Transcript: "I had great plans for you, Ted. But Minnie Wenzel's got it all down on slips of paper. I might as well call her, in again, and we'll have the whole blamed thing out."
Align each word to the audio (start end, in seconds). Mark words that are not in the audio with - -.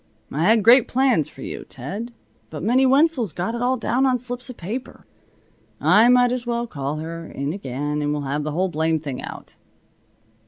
"I 0.31 0.45
had 0.45 0.63
great 0.63 0.87
plans 0.87 1.29
for 1.29 1.43
you, 1.43 1.63
Ted. 1.63 2.11
But 2.49 2.63
Minnie 2.63 2.87
Wenzel's 2.87 3.33
got 3.33 3.53
it 3.53 3.61
all 3.61 3.77
down 3.77 4.07
on 4.07 4.17
slips 4.17 4.49
of 4.49 4.57
paper. 4.57 5.05
I 5.79 6.09
might 6.09 6.31
as 6.31 6.47
well 6.47 6.65
call 6.65 6.95
her, 6.95 7.27
in 7.27 7.53
again, 7.53 8.01
and 8.01 8.11
we'll 8.11 8.23
have 8.23 8.41
the 8.41 8.51
whole 8.53 8.69
blamed 8.69 9.03
thing 9.03 9.21
out." 9.21 9.57